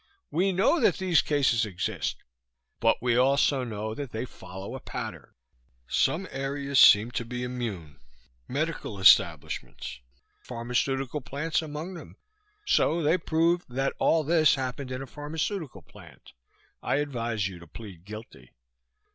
We 0.31 0.51
know 0.51 0.79
that 0.79 0.95
these 0.97 1.21
cases 1.21 1.63
exist, 1.63 2.23
but 2.79 3.03
we 3.03 3.15
also 3.15 3.63
know 3.63 3.93
that 3.93 4.09
they 4.11 4.25
follow 4.25 4.73
a 4.73 4.79
pattern. 4.79 5.35
Some 5.87 6.27
areas 6.31 6.79
seem 6.79 7.11
to 7.11 7.23
be 7.23 7.43
immune 7.43 7.99
medical 8.47 8.99
establishments, 8.99 9.99
pharmaceutical 10.41 11.21
plants 11.21 11.61
among 11.61 11.93
them. 11.93 12.15
So 12.65 13.03
they 13.03 13.19
proved 13.19 13.69
that 13.69 13.93
all 13.99 14.23
this 14.23 14.55
happened 14.55 14.89
in 14.91 15.03
a 15.03 15.05
pharmaceutical 15.05 15.83
plant. 15.83 16.33
I 16.81 16.95
advise 16.95 17.47
you 17.47 17.59
to 17.59 17.67
plead 17.67 18.03
guilty." 18.03 18.53